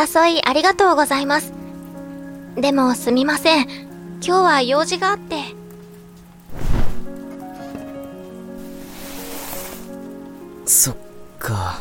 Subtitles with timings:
[0.00, 1.52] お誘いありがとうございます。
[2.56, 3.68] でもすみません。
[4.22, 5.36] 今日は用事があって。
[10.64, 10.96] そっ
[11.38, 11.80] か。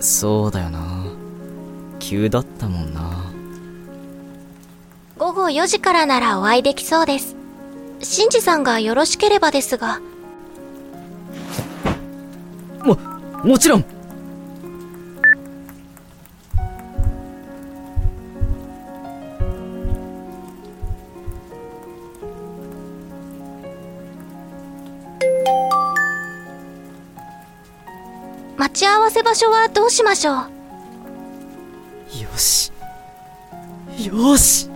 [0.00, 1.04] そうだよな。
[1.98, 3.26] 急だったもんな。
[5.18, 7.36] 午後4時からならお会いできそうです。
[8.00, 10.00] シンジさんがよろしければですが。
[12.82, 12.96] も、
[13.44, 13.97] もちろん
[29.18, 30.36] せ場所はどうしましょう？
[32.22, 32.70] よし。
[34.06, 34.70] よし。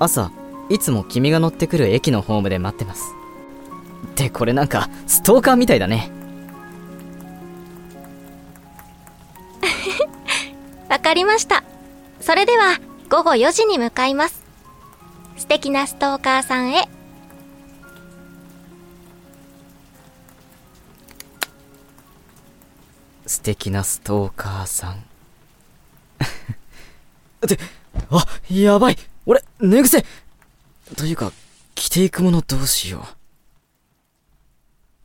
[0.00, 0.30] 朝
[0.70, 3.04] いつも君が乗ってくる駅のホームで待ってます。
[4.06, 6.10] ってこれなんかストーカーみたいだね。
[10.88, 11.62] わかりました。
[12.22, 12.78] それでは
[13.10, 14.44] 午後4時に向かいます。
[15.36, 16.88] 素敵なストーカーさんへ
[23.28, 25.04] 素敵なストーカーさん。
[27.44, 27.58] って
[28.10, 28.96] あやばい。
[29.26, 30.02] 俺寝癖。
[30.96, 31.30] というか
[31.74, 33.06] 着ていくものどうしよう。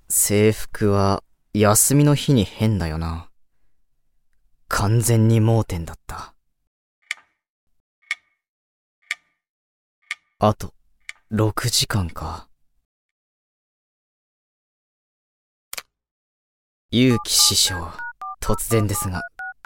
[0.08, 1.22] 制服は
[1.54, 3.30] 休みの日に変だよな。
[4.70, 6.34] 完全に盲点だった。
[10.40, 10.74] あと
[11.34, 12.48] 6時間か。
[16.90, 18.13] 勇気師匠。
[18.44, 19.22] 突然ですが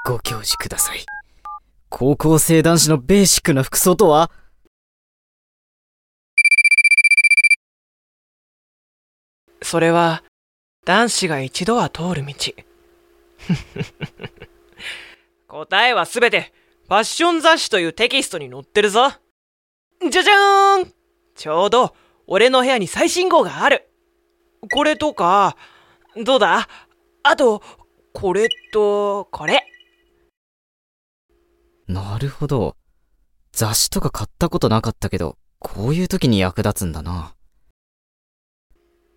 [0.05, 0.99] ご教示ください
[1.89, 4.29] 高校生男子のベーシックな服装とは？
[9.63, 10.23] それは、
[10.85, 12.33] 男子が一度は通る道。
[15.47, 16.53] 答えはすべて、
[16.87, 19.09] ファッション雑誌というテキストに載ってるぞ。
[20.09, 20.93] じゃじゃーん
[21.35, 21.95] ちょうど、
[22.27, 23.89] 俺の部屋に最新号がある。
[24.71, 25.57] これとか、
[26.15, 26.67] どうだ？
[27.23, 27.63] あと、
[28.13, 29.65] これと、これ。
[31.87, 32.75] なるほど。
[33.51, 37.35] 雑誌とか買ったことなかったけど、こういう時に役立つんだな。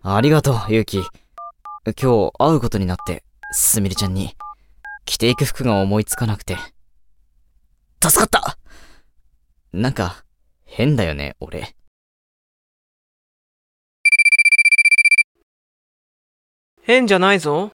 [0.03, 0.97] ありがとう、ゆうき。
[0.97, 4.35] 今日会うことになって、すみれちゃんに、
[5.05, 6.57] 着ていく服が思いつかなくて。
[8.03, 8.57] 助かった
[9.73, 10.25] なんか、
[10.65, 11.75] 変だよね、俺。
[16.83, 17.71] 変じゃないぞ。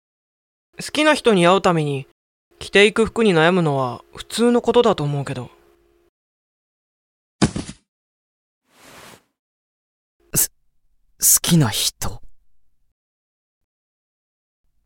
[0.79, 2.07] 好きな人に会うために
[2.59, 5.51] 着ていく服に悩むのは普通のことだと思うけど。
[10.35, 10.51] す、
[11.21, 12.23] 好きな人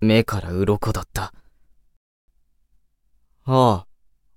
[0.01, 1.33] 目から鱗だった。
[3.45, 3.87] ああ、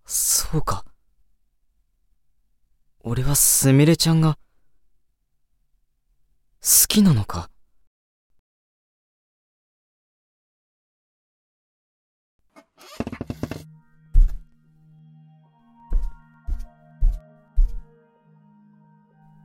[0.05, 0.85] そうか。
[3.01, 4.37] 俺はすみれちゃんが、
[6.61, 7.49] 好きなのか？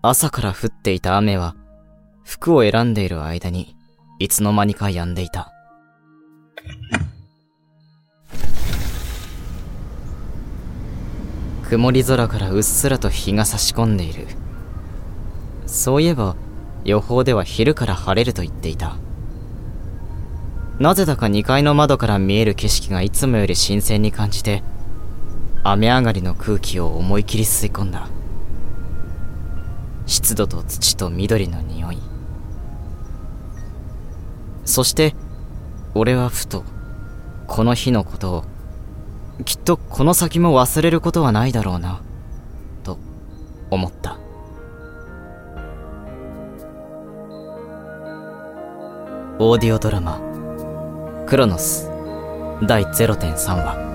[0.06, 1.56] 朝から降っていた雨は、
[2.24, 3.74] 服を選んでいる間に、
[4.18, 5.50] いつの間にか止んでいた。
[11.70, 14.26] 曇り空からうっすらと日が差し込んでいる。
[15.64, 16.36] そういえば、
[16.84, 18.96] 予報では昼から晴れると言っていた。
[20.78, 24.62] なぜだか2階の窓から見える景色がいつもより新鮮に感じて、
[25.62, 28.06] 雨上がりの空気を思い切り吸い込んだ。
[30.06, 31.98] 湿度と土と緑の匂い。
[34.64, 35.14] そして
[35.94, 36.64] 俺はふと
[37.46, 38.44] この日のことを
[39.44, 42.00] きっとこの先も忘れることはないだろうな
[42.82, 42.98] と
[43.70, 44.18] 思った。
[49.38, 50.20] オーディオドラマ
[51.26, 51.90] 「クロノス」
[52.66, 53.93] 第0.3話。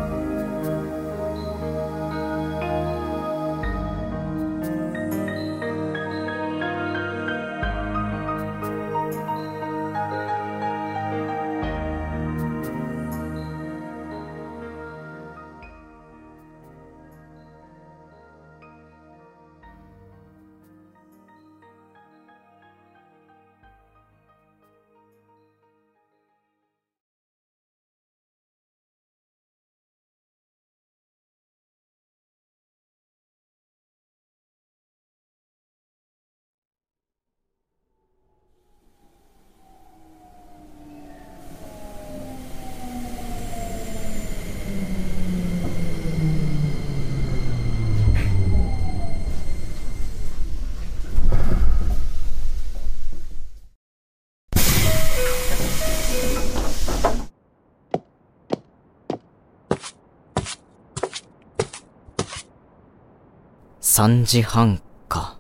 [64.00, 65.38] 3時半か。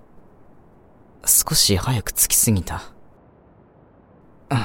[1.26, 2.82] 少し早く着きすぎた。
[4.50, 4.58] うん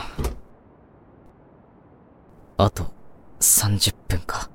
[2.56, 2.92] あと
[3.38, 4.50] 30分か。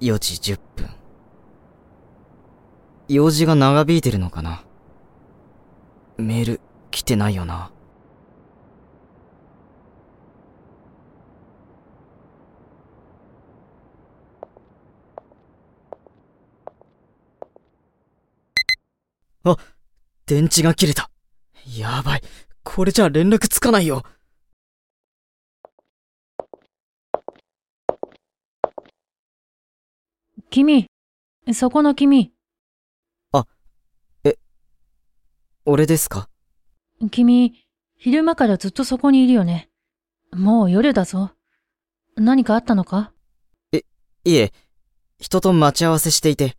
[0.00, 0.88] 4時10分。
[3.08, 4.64] 用事が長引いてるのかな？
[6.16, 6.60] メール
[6.90, 7.70] 来てないよな。
[19.42, 19.56] あ、
[20.26, 21.10] 電池が切れた。
[21.76, 22.22] やばい。
[22.62, 24.02] これじゃ連絡つかないよ。
[30.52, 30.86] 君、
[31.54, 32.32] そこの君、
[35.64, 36.28] 俺ですか？
[37.12, 37.54] 君、
[37.96, 39.70] 昼間からずっとそこにいるよね。
[40.32, 41.30] もう夜だぞ。
[42.16, 43.12] 何かあったのか？
[44.24, 44.52] いえ、
[45.20, 46.56] 人と待ち合わせしていて、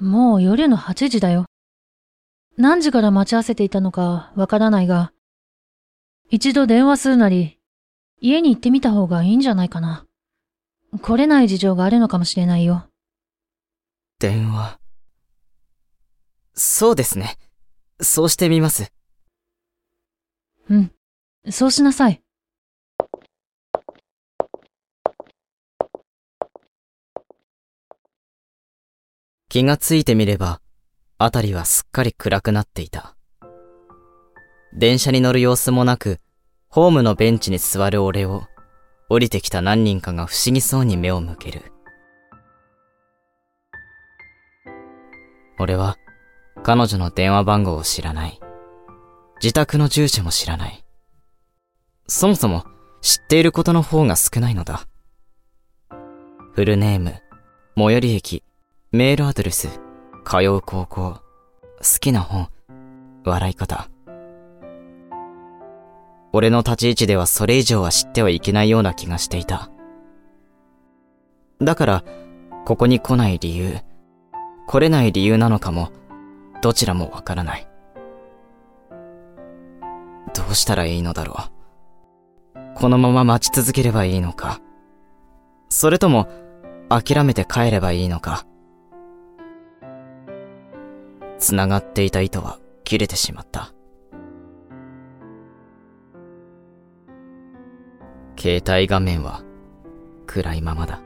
[0.00, 1.44] もう夜の8時だよ。
[2.56, 5.12] 何時から待ち合わせていたのかわからないが、
[6.30, 7.60] 一度電話するなり、
[8.20, 10.04] 家に行ってみた方がいいんじゃないかな。
[11.00, 12.86] 来れない事情があるのかもしれないよ。
[14.18, 14.78] 電話。
[16.54, 17.38] そうですね。
[18.00, 18.92] そうしてみます。
[20.68, 20.92] うん。
[21.50, 22.22] そうしなさい。
[29.48, 30.60] 気がついてみれば、
[31.18, 33.16] あたりはすっかり暗くなっていた。
[34.74, 36.20] 電車に乗る様子もなく、
[36.68, 38.44] ホームのベンチに座る俺を、
[39.12, 41.70] 降りてきた何人かが不思議そうに目を向ける。
[45.58, 45.98] 俺は、
[46.62, 48.40] 彼女の電話番号を知らない。
[49.42, 50.82] 自宅の住所も知らない。
[52.06, 52.64] そもそも、
[53.02, 54.86] 知っていることの方が少ないのだ。
[56.54, 57.20] フルネーム、
[57.76, 58.42] 最寄り駅、
[58.92, 59.68] メールアドレス、
[60.24, 61.22] 通う高校、好
[62.00, 62.48] きな本、
[63.26, 63.90] 笑い方。
[66.32, 69.70] 俺の立ち位置ではそれ以上は知ってはいけないような気がしていた。
[71.60, 72.04] だから、
[72.64, 73.78] ここに来ない理由、
[74.66, 75.92] 来れない理由なのかも、
[76.62, 77.68] どちらもわからない。
[80.34, 81.36] どうしたらいいのだろ
[82.54, 82.72] う。
[82.76, 84.60] このまま待ち続ければいいのか。
[85.68, 86.28] それとも、
[86.88, 88.46] 諦めて帰ればいいのか。
[91.38, 93.72] 繋がっていた糸は切れてしまった。
[98.36, 99.42] 携帯画面は
[100.26, 101.00] 暗いままだ。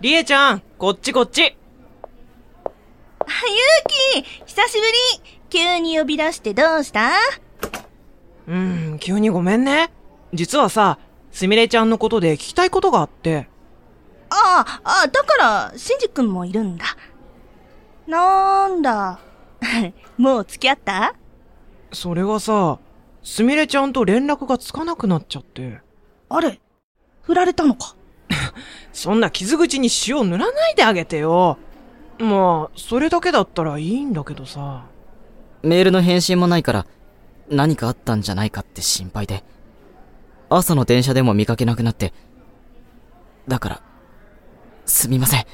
[0.00, 1.40] りえちゃん、こっちこっち。
[1.42, 1.56] ゆう
[4.22, 4.84] き久しぶ
[5.24, 7.12] り急に呼び出してどうした？
[8.46, 9.90] うーん、急にごめんね。
[10.34, 10.98] 実はさ、
[11.32, 13.48] すみれちゃんのことで聞きたいことがあって。
[14.28, 15.36] ああ、あだか
[15.72, 16.84] ら、しんじくんもいるんだ。
[18.06, 19.18] なんだ。
[20.18, 21.14] もう付き合った？
[21.92, 22.78] それがさ、
[23.22, 25.80] すみれちゃんと連絡がつかなくなっちゃって。
[26.28, 26.60] あれ
[27.22, 27.95] 振られたのか？
[28.92, 31.58] そんな傷口に塩塗らないであげてよ。
[32.18, 34.84] まあ、それだけだったらいいんだけどさ。
[35.62, 36.86] メールの返信もないから、
[37.48, 39.44] 何かあったんじゃないかって心配で。
[40.48, 42.12] 朝の電車でも見かけなくなって。
[43.48, 43.82] だから、
[44.86, 45.46] すみません。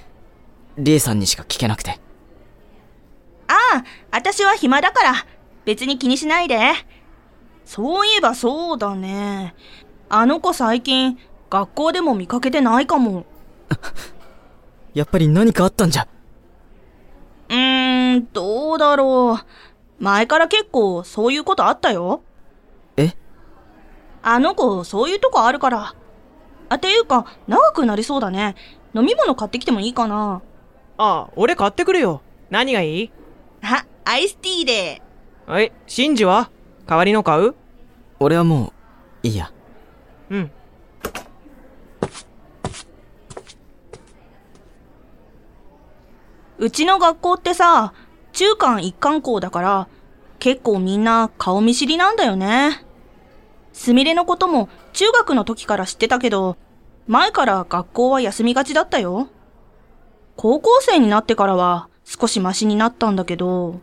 [0.79, 2.00] リエさんにしか聞けなくて。
[3.49, 5.14] ああ、私は暇だから、
[5.64, 6.59] 別に気にしないで。
[7.64, 9.55] そういえばそうだね。
[10.09, 11.19] あの子最近、
[11.53, 13.27] 学校でも見かけてないかも。
[14.95, 16.09] やっぱり何かあったんじゃ？
[17.51, 20.03] うーん、どうだろう。
[20.03, 22.23] 前から結構そういうことあったよ。
[22.97, 23.15] え？
[24.23, 25.95] あの子、そういうとこあるから。
[26.71, 28.55] あ、ていうか、長くなりそうだね。
[28.95, 30.41] 飲み物買ってきてもいいかな。
[30.97, 32.23] ああ、俺買ってくるよ。
[32.49, 33.13] 何がいい？
[33.63, 35.03] あ、アイスティーで。
[35.49, 36.51] え、シンジは？
[36.87, 37.55] 代わりの買う？
[38.21, 38.73] 俺はも
[39.23, 39.53] う、いいや。
[40.31, 40.51] うん。
[46.59, 47.93] うちの学校ってさ、
[48.33, 49.89] 中間一貫校だから、
[50.39, 52.85] 結構みんな顔見知りなんだよね。
[53.73, 56.57] すみれのことも中学の時から知ってたけど、
[57.07, 59.29] 前から学校は休みがちだったよ。
[60.37, 63.81] 高校生になってからは少しマシになったんだけど、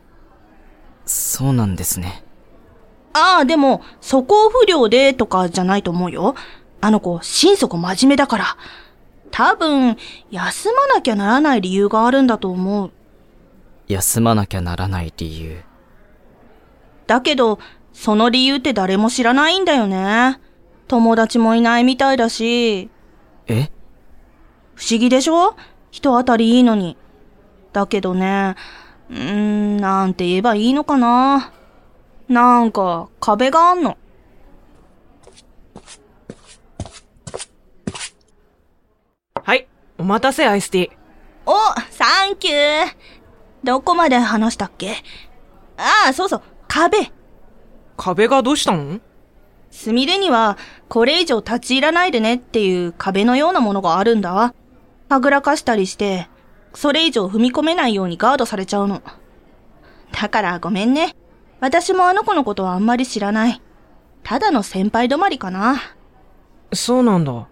[1.06, 2.24] そうなんですね。
[3.14, 6.36] ああ、でも、素行不良でとかじゃないと思うよ。
[6.82, 8.58] あの子、心底真面目だから。
[9.32, 9.98] 多分、
[10.32, 12.92] 休まなきゃならない理由があるんだと思う。
[13.88, 15.62] 休まなきゃならない理由。
[17.08, 17.60] だけど、
[17.94, 20.40] その理由って誰も知らないんだよね。
[20.88, 22.90] 友達もいないみたいだし、
[23.48, 23.70] え？
[24.76, 25.56] 不思議でしょ？
[25.92, 26.98] 人当たりいいのに。
[27.74, 28.56] だけどね、
[29.10, 31.52] うーん、なんて言えばいいのかな。
[32.28, 33.98] なんか、壁があんの。
[39.44, 39.68] はい、
[40.00, 40.92] お待たせアイスティー。
[41.46, 41.54] お、
[41.92, 42.96] サンキュー。
[43.66, 44.96] どこまで話したっけ？
[45.76, 47.12] ああ、そうそう、壁。
[47.98, 49.02] 壁がどうしたの？
[49.72, 54.54] すみれには、これ以上立ち入らないでねっていう壁のようなものがあるんだ。
[55.10, 56.30] はぐらかしたりして、
[56.74, 59.02] それ以上踏み込めないようにガードされちゃうの。
[60.14, 61.14] だからごめんね。
[61.60, 63.62] 私もあの子のことはあんまり知らない。
[64.24, 65.82] ただの先輩止まりかな。
[66.72, 67.48] そうなんだ。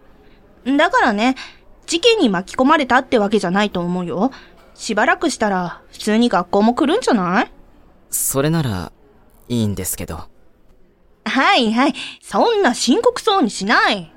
[0.66, 1.36] だからね、
[1.88, 4.32] 事件に巻き込まれたってわけじゃないと思うよ。
[4.76, 7.52] しばらくしたら、普通に学校も来るんじゃない？
[8.12, 8.92] それなら、
[9.50, 10.26] いいんですけど。
[11.26, 11.94] はいはい。
[12.22, 14.14] そんな深刻そうにしない。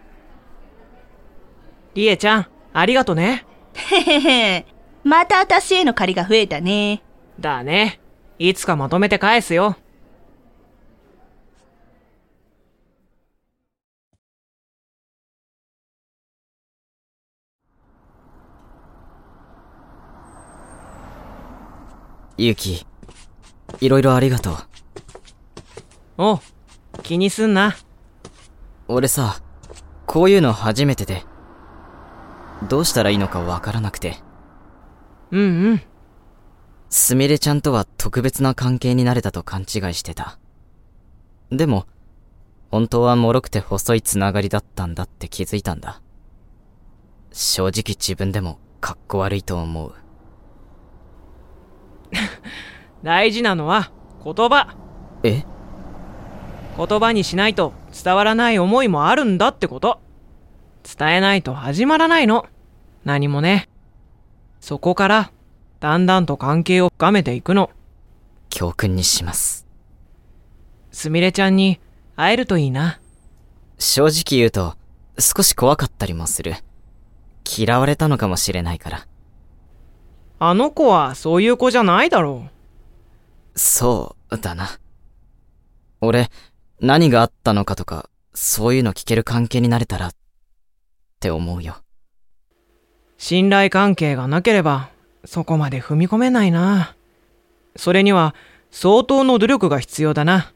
[1.94, 3.46] リエちゃん、ありがとね。
[3.74, 4.20] へへ
[4.56, 4.66] へ。
[5.02, 7.02] また私への借りが増えたね。
[7.38, 8.00] だね。
[8.38, 9.76] いつかまとめて返すよ。
[22.42, 22.86] ゆうき、
[23.82, 24.56] いろいろありがとう。
[26.16, 26.38] おう、
[27.02, 27.76] 気にすんな。
[28.88, 29.42] 俺さ、
[30.06, 31.22] こういうの初めてで、
[32.66, 34.16] どうしたらいいのかわからなくて、
[35.30, 35.82] うんうん。
[36.88, 40.38] すみれちゃんとは特別な関係になれたと勘違いしてた。
[41.50, 41.84] でも、
[42.70, 46.00] 本当は脆くて細いつながりだったんだって気づいたんだ。
[47.32, 49.92] 正直自分でもかっこ悪いと思う。
[53.02, 53.90] 大事なのは
[54.24, 54.74] 言葉。
[55.22, 55.44] え？
[56.76, 57.72] 言葉にしないと
[58.04, 60.00] 伝わらない思いもあるんだってこと。
[60.82, 62.46] 伝えないと始まらないの。
[63.04, 63.68] 何もね。
[64.60, 65.32] そこから、
[65.78, 67.70] だんだんと関係を深めていくの。
[68.48, 69.66] 教訓にします。
[70.90, 71.80] すみれちゃんに
[72.16, 73.00] 会えるといいな。
[73.78, 74.76] 正直言うと、
[75.18, 76.54] 少し怖かったりもする。
[77.58, 79.06] 嫌われたのかもしれないから。
[80.42, 82.48] あの子はそういう子じゃないだろ
[83.54, 84.70] そうだな。
[86.00, 86.30] 俺、
[86.80, 90.12] 何があったのかとか、そういうの聞ける関係になれたら、っ
[91.20, 91.76] て思うよ。
[91.78, 91.84] う。
[93.18, 94.88] 信頼関係がなければ、
[95.26, 96.96] そこまで踏み込めないな。
[97.76, 98.34] それには、
[98.70, 100.54] 相当の努力が必要だな。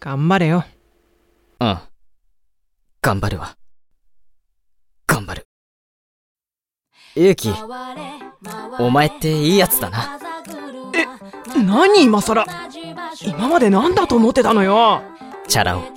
[0.00, 0.64] 頑張れよ。
[1.60, 1.78] うん。
[3.02, 3.58] 頑張るわ。
[5.06, 5.46] 頑張る。
[7.16, 7.52] ゆうき、
[8.80, 10.18] お前っていいやつだな。
[11.64, 12.44] 何今更？
[13.24, 15.00] 今まで何だと思ってたのよ
[15.46, 15.92] チャラ男。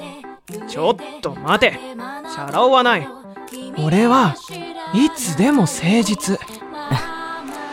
[0.67, 1.71] ちょっと待て。
[1.71, 3.07] チャラ男はない。
[3.83, 4.35] 俺は
[4.93, 6.37] いつでも誠実。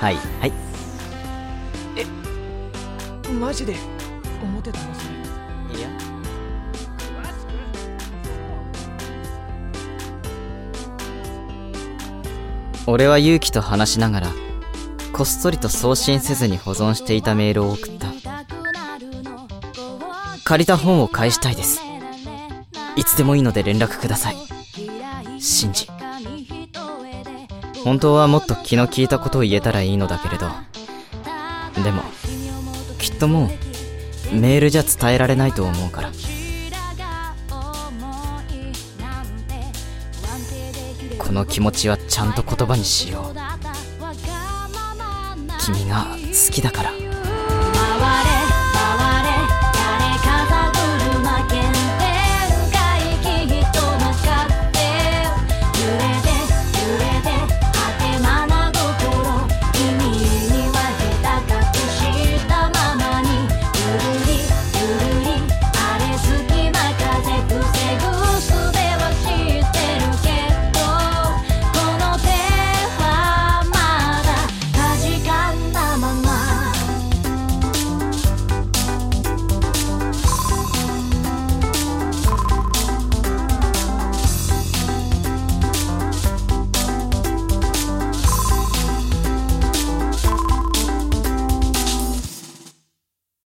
[0.00, 0.52] はい、はい。
[3.38, 3.76] マジで
[4.42, 5.00] 思ってたのそ
[5.74, 5.78] れ。
[5.78, 5.88] いや。
[12.86, 14.32] 俺は勇気と話しながら、
[15.12, 18.08] こっそりと送信せずに保存していたメールを送った。
[20.44, 21.80] 借りた本を返したいです。
[22.96, 24.36] いつでもいいので連絡ください。
[25.40, 25.88] シンジ。
[27.82, 30.50] 本当はもっと気の利いたことを言えたらいいのだけれど。
[31.82, 32.02] でも、
[32.98, 33.50] きっとも
[34.32, 36.10] う、メールじゃ伝えられないと思うから。
[41.34, 43.34] の気持ちはちゃんと言葉にしよう。
[45.60, 47.03] 君が好きだから。